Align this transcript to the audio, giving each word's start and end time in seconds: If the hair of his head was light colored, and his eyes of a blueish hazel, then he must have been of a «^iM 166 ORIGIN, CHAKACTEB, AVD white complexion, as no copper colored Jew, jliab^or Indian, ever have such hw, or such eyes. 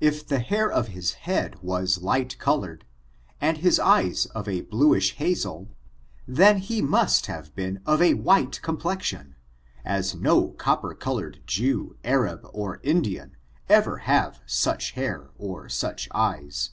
If 0.00 0.26
the 0.26 0.38
hair 0.38 0.70
of 0.72 0.88
his 0.88 1.12
head 1.28 1.56
was 1.62 2.00
light 2.00 2.38
colored, 2.38 2.86
and 3.38 3.58
his 3.58 3.78
eyes 3.78 4.24
of 4.24 4.48
a 4.48 4.62
blueish 4.62 5.16
hazel, 5.16 5.68
then 6.26 6.56
he 6.56 6.80
must 6.80 7.26
have 7.26 7.54
been 7.54 7.82
of 7.84 8.00
a 8.00 8.14
«^iM 8.14 8.22
166 8.22 8.24
ORIGIN, 8.24 8.56
CHAKACTEB, 8.56 8.62
AVD 8.62 8.62
white 8.62 8.62
complexion, 8.62 9.34
as 9.84 10.14
no 10.14 10.48
copper 10.52 10.94
colored 10.94 11.42
Jew, 11.44 11.98
jliab^or 12.02 12.78
Indian, 12.82 13.36
ever 13.68 13.98
have 13.98 14.40
such 14.46 14.94
hw, 14.94 15.28
or 15.36 15.68
such 15.68 16.08
eyes. 16.14 16.70